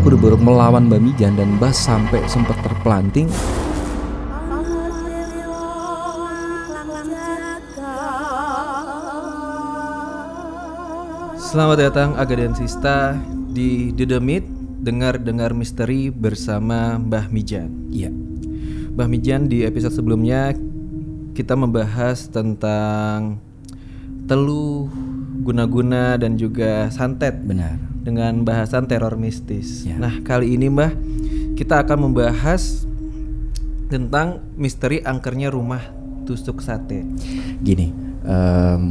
[0.00, 3.28] berburu melawan Mbak Mijan dan Mbah sampai sempat terpelanting.
[11.36, 13.18] Selamat datang Agadan Sista
[13.50, 14.46] di The Demit
[14.86, 18.14] Dengar-dengar misteri bersama Mbah Mijan Iya.
[18.94, 20.54] Mbah Mijan di episode sebelumnya
[21.34, 23.42] Kita membahas tentang
[24.30, 24.86] Teluh,
[25.42, 27.89] guna-guna dan juga santet Benar.
[28.10, 29.94] Dengan bahasan teror mistis Ya.
[29.96, 30.92] Nah kali ini Mbah
[31.54, 32.84] Kita akan membahas
[33.86, 35.82] Tentang misteri angkernya rumah
[36.26, 37.06] tusuk sate
[37.62, 37.90] Gini,
[38.26, 38.82] em,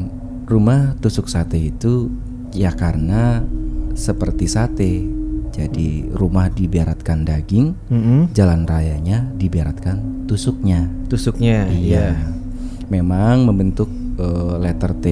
[0.50, 2.10] rumah tusuk sate itu
[2.54, 3.46] ya karena
[3.94, 4.94] seperti sate.
[5.49, 8.20] Jadi rumah diberatkan daging, Mm-mm.
[8.32, 10.88] jalan rayanya diberatkan tusuknya.
[11.10, 12.16] Tusuknya Iya.
[12.88, 15.08] Memang membentuk eh, letter T,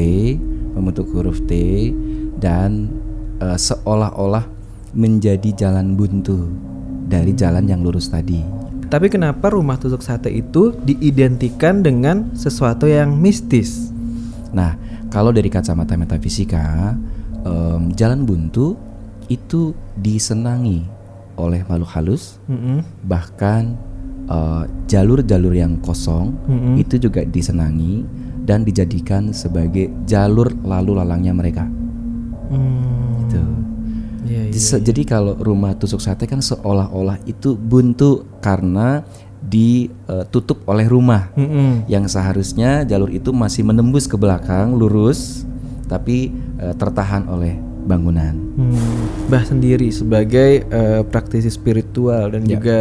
[0.77, 1.53] membentuk huruf T
[2.37, 2.89] dan
[3.41, 4.45] eh, seolah-olah
[4.97, 6.49] menjadi jalan buntu
[7.07, 8.43] dari jalan yang lurus tadi.
[8.87, 13.91] Tapi kenapa rumah tusuk sate itu diidentikan dengan sesuatu yang mistis?
[14.55, 14.79] Nah,
[15.11, 16.95] kalau dari kacamata metafisika,
[17.43, 18.79] em, jalan buntu
[19.27, 20.87] itu disenangi
[21.35, 22.79] oleh makhluk halus, Mm-mm.
[23.03, 23.75] bahkan
[24.31, 26.79] eh, jalur-jalur yang kosong Mm-mm.
[26.79, 28.07] itu juga disenangi
[28.47, 31.67] dan dijadikan sebagai jalur lalu lalangnya mereka.
[32.47, 33.06] Hmm.
[34.57, 34.73] Iya.
[34.73, 39.05] Dis- Jadi kalau rumah tusuk sate kan seolah-olah itu buntu karena
[39.39, 41.85] ditutup oleh rumah Mm-mm.
[41.85, 45.45] yang seharusnya jalur itu masih menembus ke belakang lurus
[45.85, 48.35] tapi eh, tertahan oleh bangunan.
[48.57, 48.75] Hmm.
[49.27, 52.57] Mbah sendiri sebagai eh, praktisi spiritual dan Ya.
[52.57, 52.79] juga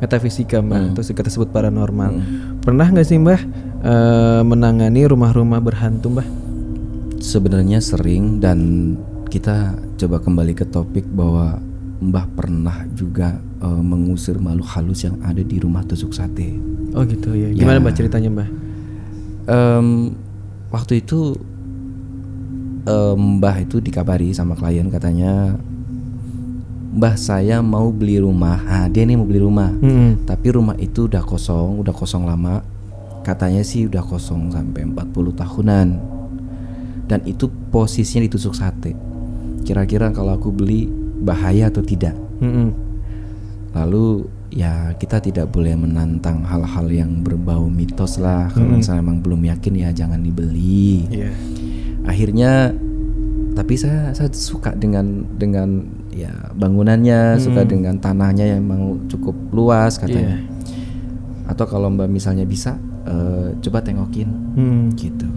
[0.00, 0.92] metafisika mbah Hmm.
[0.96, 2.10] atau kita sebut paranormal.
[2.58, 3.38] Pernah nggak sih mbah
[3.80, 6.26] eh, menangani rumah-rumah berhantu mbah?
[7.20, 8.58] Sebenarnya sering dan
[9.30, 11.62] kita coba kembali ke topik bahwa
[12.00, 16.56] Mbah pernah juga eh, mengusir makhluk halus yang ada di rumah tusuk sate.
[16.96, 17.52] Oh gitu ya.
[17.52, 17.82] Gimana Ya.
[17.84, 18.48] mbah ceritanya mbah?
[19.46, 20.16] Em,
[20.68, 21.36] waktu itu
[22.82, 25.54] em, Mbah itu dikabari sama klien katanya
[26.90, 28.58] Mbah saya mau beli rumah.
[28.66, 29.70] Ah, dia nih mau beli rumah.
[29.70, 30.26] Mm-mm.
[30.26, 32.66] Tapi rumah itu udah kosong, udah kosong lama.
[33.22, 35.88] Katanya sih udah kosong sampai 40 tahunan.
[37.06, 38.90] Dan itu posisinya ditusuk sate.
[39.62, 40.88] Kira-kira kalau aku beli
[41.20, 42.16] bahaya atau tidak?
[42.40, 42.72] Mm-mm.
[43.76, 48.50] Lalu ya kita tidak boleh menantang hal-hal yang berbau mitos lah.
[48.50, 51.06] Kalau misalnya memang belum yakin ya jangan dibeli.
[51.06, 51.30] Iya.
[52.08, 52.74] Akhirnya
[53.54, 60.00] tapi saya saya suka dengan dengan ya bangunannya, suka dengan tanahnya yang memang cukup luas
[60.00, 60.40] katanya.
[60.42, 60.48] Iya.
[61.54, 62.74] Atau kalau Mbak misalnya bisa
[63.06, 64.28] eh, coba tengokin
[64.58, 64.90] Hmm.
[64.98, 65.28] gitu.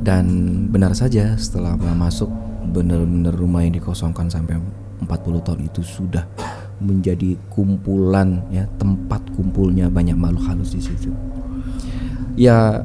[0.00, 0.26] Dan
[0.72, 2.30] benar saja setelah Mbak masuk
[2.60, 4.60] benar-benar rumah yang dikosongkan sampai
[5.00, 6.24] 40 tahun itu sudah
[6.80, 11.12] menjadi kumpulan ya tempat kumpulnya banyak makhluk halus di situ.
[12.36, 12.84] Ya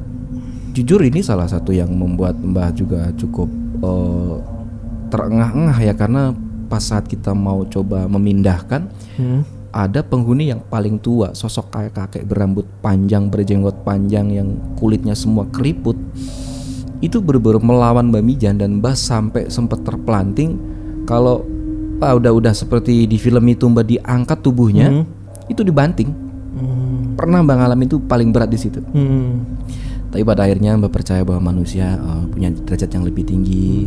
[0.76, 3.48] jujur ini salah satu yang membuat Mbah juga cukup
[3.80, 4.36] eh,
[5.08, 9.48] terengah-engah ya karena pas saat kita mau coba memindahkan Hmm.
[9.72, 15.48] ada penghuni yang paling tua, sosok kayak kakek berambut panjang, berjenggot panjang yang kulitnya semua
[15.48, 15.96] keriput.
[17.06, 20.58] Itu berburu melawan Mbak Mijan dan Mbak sampai sempat terpelanting
[21.06, 21.46] kalau
[22.02, 25.06] ah, udah-udah seperti di film itu Mbak diangkat tubuhnya, Hmm.
[25.46, 26.10] itu dibanting.
[26.58, 27.14] Hmm.
[27.14, 28.82] Pernah Mbak ngalamin itu paling berat di situ.
[28.90, 29.46] Hmm.
[30.10, 33.86] Tapi pada akhirnya Mbak percaya bahwa manusia eh, punya derajat yang lebih tinggi,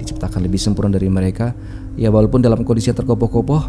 [0.00, 1.52] diciptakan lebih sempurna dari mereka.
[2.00, 3.68] Ya walaupun dalam kondisi terkopoh-kopoh,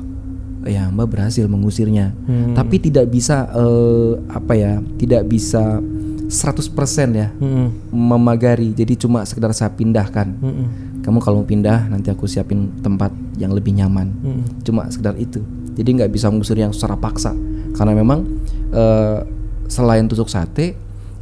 [0.64, 2.16] ya Mbak berhasil mengusirnya.
[2.26, 2.56] Hmm.
[2.56, 5.84] Tapi tidak bisa eh, apa ya, tidak bisa
[6.28, 7.72] 100% ya Hmm.
[7.94, 8.74] memagari.
[8.74, 10.28] Jadi cuma sekedar saya pindahkan.
[10.42, 10.68] Hmm.
[11.06, 14.10] Kamu kalau mau pindah nanti aku siapin tempat yang lebih nyaman.
[14.24, 14.42] Hmm.
[14.66, 15.42] Cuma sekedar itu.
[15.76, 17.36] Jadi nggak bisa mengusir yang secara paksa.
[17.76, 18.26] Karena memang
[18.74, 19.20] eh,
[19.68, 20.74] selain tusuk sate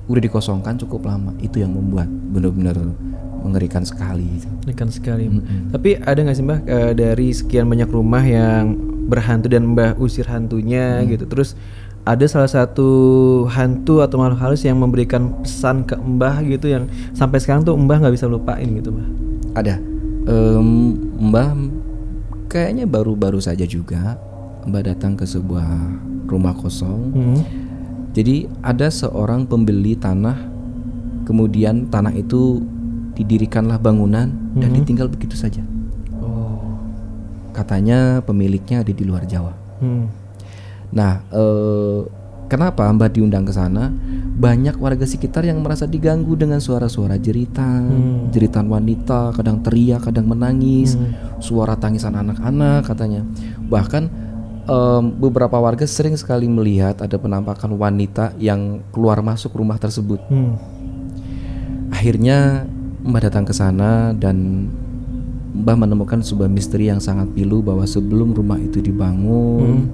[0.08, 1.36] udah dikosongkan cukup lama.
[1.44, 2.80] Itu yang membuat benar-benar
[3.44, 4.40] mengerikan sekali.
[4.63, 5.28] Mengerikan sekali.
[5.74, 10.24] Tapi ada nggak sih mbah eh, dari sekian banyak rumah yang berhantu dan mbah usir
[10.31, 11.27] hantunya gitu.
[11.27, 11.60] Terus
[12.03, 12.88] ada salah satu
[13.47, 18.03] hantu atau makhluk halus yang memberikan pesan ke mbah gitu yang sampai sekarang tuh mbah
[18.03, 19.07] nggak bisa lupain gitu mbah.
[19.53, 21.51] Ada Em, Mbak
[22.47, 24.15] kayaknya baru-baru saja juga
[24.63, 25.67] Mbak datang ke sebuah
[26.31, 27.11] rumah kosong.
[27.11, 27.39] Hmm.
[28.15, 30.38] Jadi ada seorang pembeli tanah,
[31.27, 32.63] kemudian tanah itu
[33.19, 35.59] didirikanlah bangunan dan ditinggal begitu saja.
[36.23, 36.79] Oh.
[37.51, 39.51] Katanya pemiliknya ada di luar Jawa.
[39.83, 40.07] Hmm.
[40.94, 42.00] Nah, eh,
[42.48, 43.90] kenapa Mbah diundang ke sana?
[44.34, 47.90] Banyak warga sekitar yang merasa diganggu dengan suara-suara jeritan,
[48.30, 50.98] jeritan wanita, kadang teriak, kadang menangis,
[51.42, 53.22] suara tangisan anak-anak katanya.
[53.69, 54.04] Bahkan
[54.69, 60.22] em, beberapa warga sering sekali melihat ada penampakan wanita yang keluar masuk rumah tersebut.
[60.30, 60.57] Hmm.
[61.94, 62.66] Akhirnya
[63.06, 64.66] Mbah datang ke sana dan
[65.54, 69.94] Mbah menemukan sebuah misteri yang sangat pilu bahwa sebelum rumah itu dibangun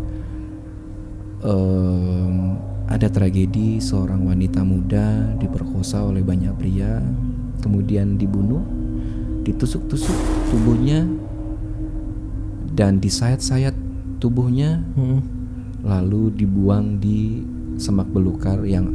[1.44, 2.58] em,
[2.90, 7.00] ada tragedi seorang wanita muda diperkosa oleh banyak pria,
[7.62, 8.66] kemudian dibunuh,
[9.46, 10.18] ditusuk-tusuk
[10.50, 11.06] tubuhnya
[12.74, 13.76] dan disayat-sayat
[14.20, 15.22] tubuhnya Hmm.
[15.86, 17.44] lalu dibuang di
[17.80, 18.92] semak belukar yang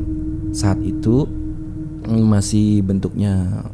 [0.53, 1.25] saat itu
[2.05, 3.65] masih bentuknya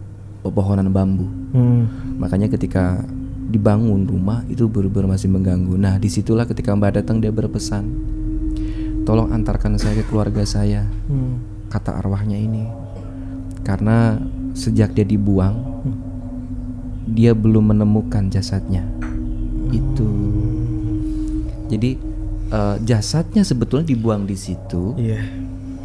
[0.46, 1.26] pepohonan bambu.
[1.50, 1.90] Hmm.
[2.23, 3.02] Makanya ketika
[3.50, 5.75] dibangun rumah itu benar-benar masih mengganggu.
[5.75, 7.90] Nah di situlah ketika Mbak datang dia berpesan,
[9.11, 11.43] tolong antarkan saya ke keluarga saya, Hmm.
[11.67, 12.71] kata arwahnya ini,
[13.67, 14.23] karena
[14.55, 15.83] sejak dia dibuang
[17.11, 18.87] dia belum menemukan jasadnya.
[19.75, 20.07] Itu.
[21.67, 21.99] Jadi
[22.51, 25.23] eh, jasadnya sebetulnya dibuang di situ, Iya.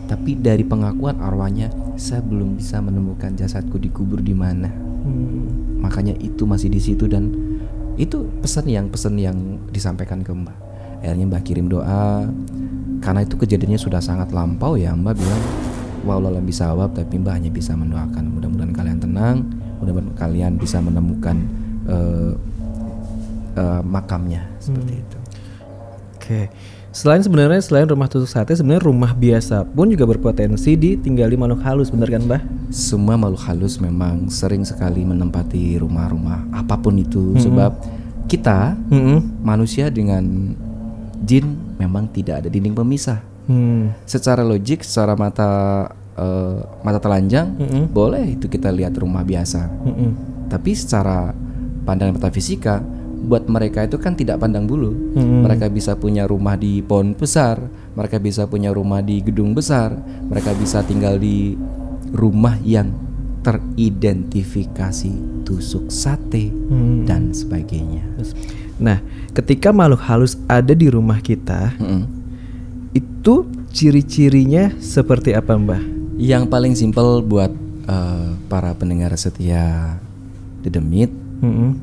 [0.05, 4.69] tapi dari pengakuan arwahnya saya belum bisa menemukan jasadku dikubur di mana.
[5.05, 5.77] Hmm.
[5.85, 7.29] makanya itu masih di situ dan
[7.93, 9.37] itu pesan yang pesan yang
[9.69, 10.57] disampaikan ke Mbak
[11.05, 12.25] akhirnya Mbak kirim doa
[13.05, 15.43] karena itu kejadiannya sudah sangat lampau ya Mbak bilang.
[16.05, 18.33] Wow lalam bisa awab tapi Mbak hanya bisa mendoakan.
[18.33, 19.37] Mudah-mudahan kalian tenang
[19.77, 21.37] mudah-mudahan kalian bisa menemukan
[21.85, 22.31] eh,
[23.57, 24.49] eh, makamnya.
[24.57, 25.17] Seperti itu.
[26.17, 26.41] Oke.
[26.95, 31.91] Selain sebenarnya selain rumah tusuk sate, sebenarnya rumah biasa pun juga berpotensi ditinggali makhluk halus,
[31.91, 32.41] bener kan, Mbah?
[32.71, 37.35] semua makhluk halus memang sering sekali menempati rumah-rumah apa pun itu.
[37.35, 37.71] Sebab
[38.31, 39.43] kita Hmm.
[39.43, 40.55] manusia dengan
[41.25, 41.45] jin
[41.75, 43.93] memang tidak ada dinding pemisah Hmm.
[44.05, 45.85] secara logik secara mata
[46.15, 47.83] eh, mata telanjang Mm-mm.
[47.89, 50.13] boleh itu kita lihat rumah biasa Hmm.
[50.47, 51.29] tapi secara
[51.83, 52.81] pandangan metafisika
[53.21, 55.45] buat mereka itu kan tidak pandang bulu Mm-mm.
[55.45, 57.61] mereka bisa punya rumah di pohon besar
[57.93, 59.93] mereka bisa punya rumah di gedung besar
[60.25, 61.53] mereka bisa tinggal di
[62.13, 62.89] rumah yang
[63.45, 65.13] teridentifikasi
[65.45, 67.05] tusuk sate Hmm.
[67.05, 68.01] dan sebagainya
[68.75, 68.99] Nah,
[69.31, 72.03] ketika makhluk halus ada di rumah kita, Mm-mm.
[72.91, 75.81] itu ciri-cirinya seperti apa, Mbah?
[76.15, 77.51] Yang paling simpel buat
[77.85, 79.95] eh, para pendengar setia
[80.63, 81.75] Dedemit, Hmm.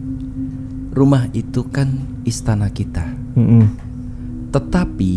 [0.96, 1.92] rumah itu kan
[2.24, 3.04] istana kita.
[3.36, 3.68] Hmm.
[4.48, 5.14] Tetapi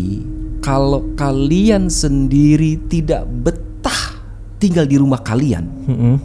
[0.60, 4.20] kalau kalian sendiri tidak betah
[4.60, 6.16] tinggal di rumah kalian, Hmm.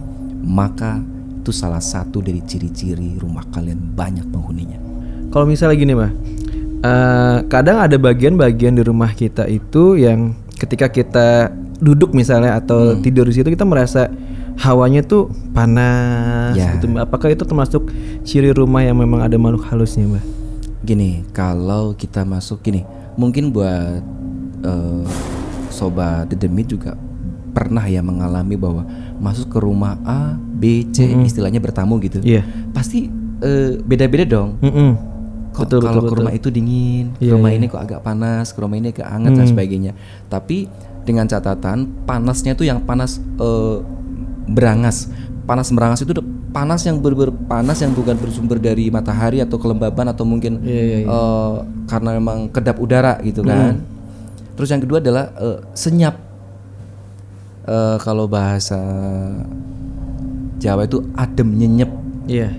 [0.43, 0.99] maka
[1.41, 4.90] itu salah satu dari ciri-ciri rumah kalian banyak penghuninya.
[5.31, 6.11] Kalau misalnya gini, Mbah.
[6.81, 11.27] eh, kadang ada bagian-bagian di rumah kita itu yang ketika kita
[11.77, 14.09] duduk misalnya atau tidur di situ kita merasa
[14.57, 16.73] hawanya tuh panas Ya.
[16.75, 16.89] gitu.
[16.97, 17.89] Apakah itu termasuk
[18.21, 20.25] ciri rumah yang memang ada makhluk halusnya, Mbah?
[20.81, 22.81] Gini, kalau kita masuk gini,
[23.13, 24.01] mungkin buat
[24.61, 25.03] eh,
[25.69, 26.97] sobat Dedemit juga
[27.51, 28.85] pernah ya mengalami bahwa
[29.17, 32.21] masuk ke rumah A, B, C, istilahnya bertamu gitu.
[32.21, 32.41] Iya.
[32.73, 33.05] Pasti
[33.39, 34.57] eh, beda-beda dong.
[34.61, 35.10] Mm-mm.
[35.51, 37.59] Kok Betul, kalau betul, ke rumah itu dingin, ke Iya, rumah iya.
[37.59, 39.91] ini kok agak panas, ke rumah ini agak hangat dan sebagainya.
[40.31, 40.71] Tapi
[41.03, 43.77] dengan catatan panasnya tuh yang panas eh,
[44.47, 45.11] berangas.
[45.43, 46.15] Panas berangas itu
[46.55, 50.97] panas yang ber panas yang bukan bersumber dari matahari atau kelembaban atau mungkin Iya, iya,
[51.03, 51.07] iya.
[51.11, 51.53] eh,
[51.91, 53.83] karena memang kedap udara gitu kan.
[54.55, 56.15] Terus yang kedua adalah eh, senyap.
[57.67, 58.79] Eh, kalau bahasa
[60.61, 61.91] Jawa itu adem nyenyep.
[62.29, 62.53] Iya.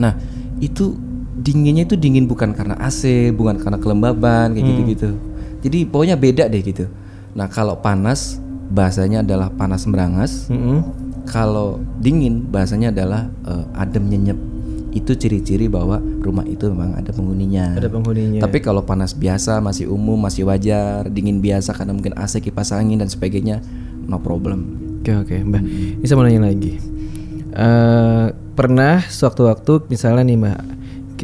[0.00, 0.16] Nah,
[0.58, 0.96] itu
[1.42, 5.10] dinginnya itu dingin bukan karena AC, bukan karena kelembaban kayak gitu-gitu.
[5.62, 6.86] Jadi pokoknya beda deh gitu.
[7.34, 8.38] Nah, kalau panas
[8.70, 10.46] bahasanya adalah panas merangas.
[10.48, 10.86] Mm-mm.
[11.26, 14.38] Kalau dingin bahasanya adalah eh, adem nyenyep.
[14.92, 17.78] Itu ciri-ciri bahwa rumah itu memang ada penghuninya.
[17.78, 18.40] Ada penghuninya.
[18.44, 23.00] Tapi kalau panas biasa masih umum, masih wajar, dingin biasa karena mungkin AC kipas angin
[23.00, 23.64] dan sebagainya,
[24.04, 24.76] no problem.
[25.02, 25.62] Oke oke mbak,
[25.98, 26.78] ini saya mau nanya lagi.
[27.56, 30.60] Eh pernah sewaktu-waktu misalnya nih mbak,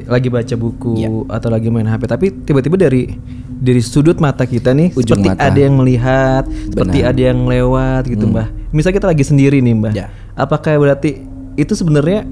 [0.04, 1.08] lagi baca buku Iya.
[1.28, 3.16] atau lagi main HP, tapi tiba-tiba dari
[3.58, 5.42] dari sudut mata kita nih, Ujung seperti mata.
[5.44, 8.46] ada yang melihat, seperti ada yang lewat gitu mbak.
[8.70, 10.06] Misalnya kita lagi sendiri nih mbak, Ya.
[10.32, 11.24] apakah berarti
[11.54, 12.22] itu sebenarnya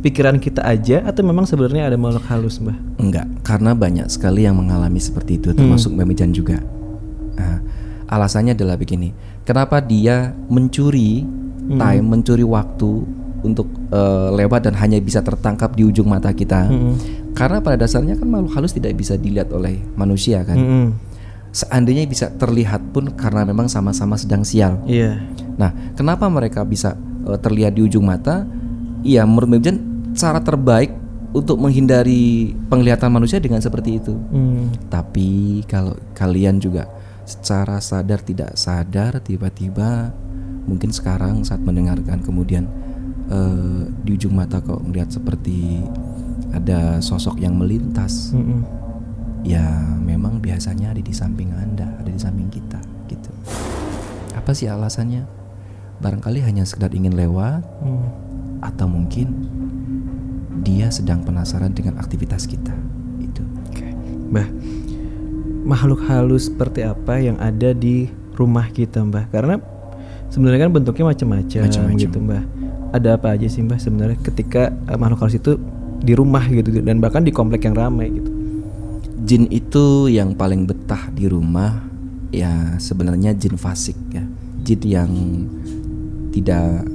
[0.00, 2.78] pikiran kita aja atau memang sebenarnya ada makhluk halus mbak?
[2.96, 6.62] Enggak, karena banyak sekali yang mengalami seperti itu, termasuk Mbak Mijan juga.
[7.34, 7.58] Nah,
[8.06, 9.10] alasannya adalah begini,
[9.42, 11.26] kenapa dia mencuri
[11.68, 12.90] time, mencuri waktu
[13.42, 16.68] untuk eh, lewat dan hanya bisa tertangkap di ujung mata kita?
[17.34, 20.58] Karena pada dasarnya kan makhluk halus tidak bisa dilihat oleh manusia kan.
[20.58, 20.88] Mm-mm.
[21.50, 24.78] seandainya bisa terlihat pun karena memang sama-sama sedang sial.
[24.86, 25.18] Iya.
[25.58, 26.94] Nah, kenapa mereka bisa
[27.26, 28.46] uh, terlihat di ujung mata?
[29.02, 29.82] Iya, menurut Mibjan
[30.14, 30.94] cara terbaik
[31.30, 34.14] untuk menghindari penglihatan manusia dengan seperti itu.
[34.14, 34.70] Hmm.
[34.90, 36.90] Tapi kalau kalian juga
[37.26, 40.10] secara sadar tidak sadar tiba-tiba
[40.66, 42.66] mungkin sekarang saat mendengarkan kemudian
[43.30, 45.80] uh, di ujung mata kok melihat seperti
[46.50, 48.34] ada sosok yang melintas.
[48.34, 48.66] Mm-mm.
[49.40, 49.64] Ya,
[49.96, 52.76] memang biasanya ada di samping Anda, ada di samping kita
[53.08, 53.32] gitu.
[54.36, 55.24] Apa sih alasannya?
[56.00, 58.04] Barangkali hanya sekedar ingin lewat Hmm.
[58.60, 59.32] atau mungkin
[60.60, 62.72] dia sedang penasaran dengan aktivitas kita.
[63.16, 63.40] Itu.
[63.68, 63.88] Oke.
[64.28, 64.48] Mbah,
[65.64, 69.28] makhluk halus seperti apa yang ada di rumah kita, Mbah?
[69.28, 69.56] Karena
[70.28, 71.96] sebenarnya kan bentuknya macam-macam Macam-macam.
[72.00, 72.42] gitu, Mbah.
[72.90, 75.54] Ada apa aja sih, Mbah, sebenarnya ketika eh, makhluk halus itu
[76.00, 78.30] di rumah gitu dan bahkan di komplek yang ramai gitu.
[79.20, 81.84] Jin itu yang paling betah di rumah
[82.32, 84.24] ya sebenarnya jin fasik ya.
[84.64, 85.10] Jin yang
[86.32, 86.88] tidak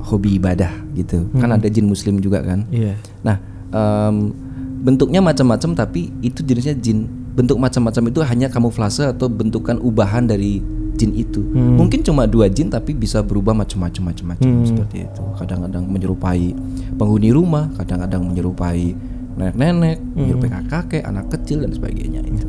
[0.00, 1.28] hobi ibadah gitu.
[1.36, 2.64] Kan ada jin muslim juga kan.
[2.72, 2.96] Iya.
[3.22, 3.36] Nah,
[3.70, 4.32] em,
[4.80, 7.06] bentuknya macam-macam tapi itu jenisnya jin.
[7.36, 10.64] Bentuk macam-macam itu hanya kamuflase atau bentukan ubahan dari
[11.00, 11.40] jin itu.
[11.40, 11.80] Hmm.
[11.80, 15.22] Mungkin cuma dua jin tapi bisa berubah macam-macam macam-macam seperti itu.
[15.40, 16.52] Kadang-kadang menyerupai
[16.94, 18.92] penghuni rumah, kadang-kadang menyerupai
[19.30, 22.44] nenek-nenek, menyerupai kakek, anak kecil dan sebagainya itu.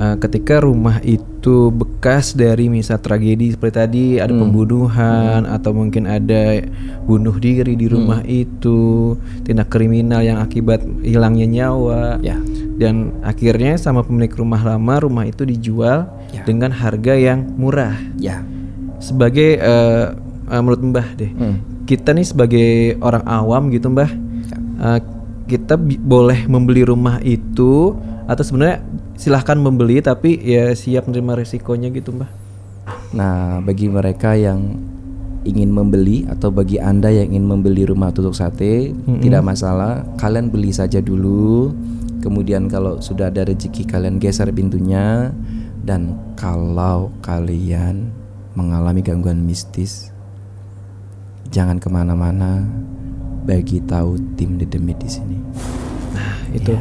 [0.00, 6.62] Eh, ketika rumah itu bekas dari misal tragedi seperti tadi ada pembunuhan atau mungkin ada
[7.04, 12.36] bunuh diri di rumah itu tindak kriminal yang akibat hilangnya nyawa Ya.
[12.78, 16.42] dan akhirnya sama pemilik rumah lama rumah itu dijual Ya.
[16.44, 18.42] dengan harga yang murah Ya.
[18.98, 20.06] sebagai eh,
[20.46, 21.56] eh, menurut mbah deh Hmm.
[21.84, 24.56] kita nih sebagai orang awam gitu mbah Ya.
[24.88, 25.00] eh,
[25.46, 28.78] kita boleh membeli rumah itu atau sebenarnya
[29.14, 32.30] silahkan membeli tapi ya siap menerima resikonya gitu mbah
[33.10, 34.78] Nah, bagi mereka yang
[35.42, 40.70] ingin membeli atau bagi Anda yang ingin membeli rumah tutuk sate, tidak masalah, kalian beli
[40.70, 41.74] saja dulu.
[42.18, 45.32] Kemudian kalau sudah ada rezeki kalian geser pintunya
[45.80, 48.12] dan kalau kalian
[48.52, 50.12] mengalami gangguan mistis,
[51.48, 52.64] jangan ke mana-mana.
[53.40, 55.38] Bagi tahu tim dedemit di sini.
[56.50, 56.74] itu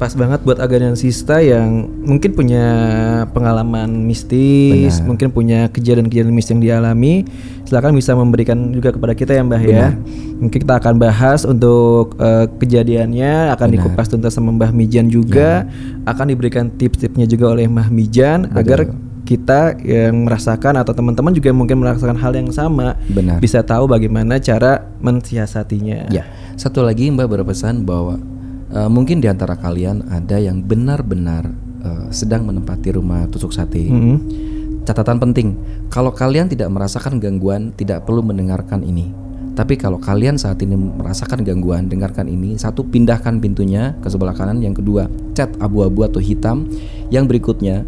[0.00, 2.64] pas banget buat agan sista yang mungkin punya
[3.36, 5.06] pengalaman mistis Benar.
[5.12, 7.28] mungkin punya kejadian-kejadian mistis yang dialami
[7.68, 9.94] silakan bisa memberikan juga kepada kita ya mbah ya.
[10.42, 15.70] Mungkin kita akan bahas untuk eh, kejadiannya akan dikupas tuntas sama mbah Mijan juga.
[16.02, 18.90] Akan diberikan tips-tipsnya juga oleh mbah Mijan agar
[19.22, 23.38] kita yang merasakan atau teman-teman juga mungkin merasakan hal yang sama Benar.
[23.38, 26.10] bisa tahu bagaimana cara mensiasatinya.
[26.10, 26.26] Ya,
[26.58, 28.18] satu lagi Mbak berpesan bahwa
[28.74, 31.50] eh, mungkin di antara kalian ada yang benar-benar
[31.82, 33.90] eh, sedang menempati rumah tusuk sate.
[33.90, 34.18] Mm-mm.
[34.88, 35.48] Catatan penting,
[35.92, 39.12] kalau kalian tidak merasakan gangguan, tidak perlu mendengarkan ini.
[39.50, 42.56] Tapi kalau kalian saat ini merasakan gangguan, dengarkan ini.
[42.56, 44.64] Satu, pindahkan pintunya ke sebelah kanan.
[44.64, 46.64] Yang kedua, cat abu-abu atau hitam.
[47.12, 47.84] Yang berikutnya,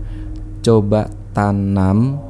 [0.60, 2.20] coba tanam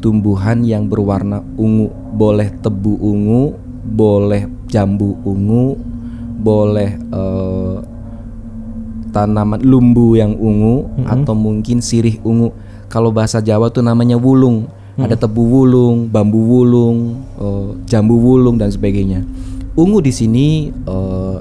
[0.00, 1.92] tumbuhan yang berwarna ungu.
[2.16, 3.52] Boleh tebu ungu,
[3.84, 5.76] boleh jambu ungu,
[6.44, 7.76] boleh eh,
[9.16, 12.52] tanaman lumbu yang ungu atau mungkin sirih ungu.
[12.92, 14.68] Kalau bahasa Jawa tuh namanya wulung.
[14.94, 19.26] Ada tebu wulung, bambu wulung, eh, jambu wulung dan sebagainya.
[19.74, 21.38] Ungu di sini eh,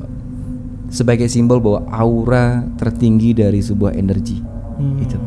[0.90, 4.42] sebagai simbol bahwa aura tertinggi dari sebuah energi.
[4.98, 5.18] Itu.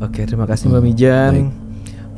[0.00, 1.50] Oke, terima kasih Mbak Mijan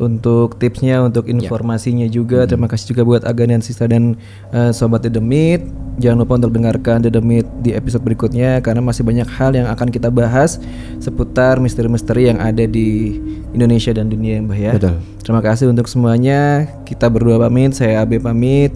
[0.00, 2.44] untuk tipsnya, untuk informasinya juga.
[2.44, 4.16] Terima kasih juga buat Agan dan Sista dan
[4.52, 5.81] eh, sobat The Demit.
[6.00, 9.92] Jangan lupa untuk dengarkan The Demit di episode berikutnya karena masih banyak hal yang akan
[9.92, 10.56] kita bahas
[10.98, 13.20] seputar misteri-misteri yang ada di
[13.52, 14.72] Indonesia dan dunia, Mbah ya.
[14.72, 14.96] Betul.
[15.20, 16.64] Terima kasih untuk semuanya.
[16.88, 18.72] Kita berdua pamit, saya Abe pamit,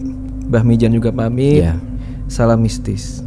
[0.47, 1.65] Mbah Mijan juga pamit.
[1.65, 1.75] Ya.
[2.29, 3.26] Salam mistis.